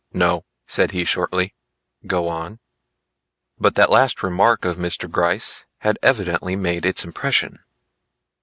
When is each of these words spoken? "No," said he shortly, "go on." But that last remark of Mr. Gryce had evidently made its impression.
"No," 0.15 0.45
said 0.65 0.93
he 0.93 1.05
shortly, 1.05 1.53
"go 2.07 2.27
on." 2.27 2.57
But 3.59 3.75
that 3.75 3.91
last 3.91 4.23
remark 4.23 4.65
of 4.65 4.77
Mr. 4.77 5.07
Gryce 5.07 5.67
had 5.81 5.99
evidently 6.01 6.55
made 6.55 6.87
its 6.87 7.05
impression. 7.05 7.59